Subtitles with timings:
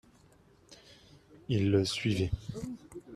[1.47, 2.31] Ils le suivaient.